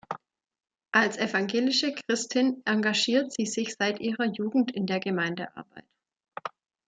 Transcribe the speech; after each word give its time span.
Als 0.91 1.17
evangelische 1.19 1.93
Christin 1.93 2.63
engagiert 2.65 3.31
sie 3.33 3.45
sich 3.45 3.75
seit 3.77 3.99
ihrer 3.99 4.25
Jugend 4.25 4.71
in 4.71 4.87
der 4.87 4.99
Gemeindearbeit. 4.99 5.85